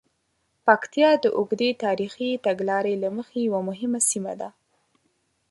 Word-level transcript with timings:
پکتیا 0.65 1.09
د 1.23 1.25
اوږدې 1.37 1.69
تاریخي 1.83 2.29
تګلارې 2.45 2.95
له 3.03 3.09
مخې 3.17 3.37
یوه 3.47 3.59
مهمه 3.69 3.99
سیمه 4.09 4.33
ده. 4.39 4.49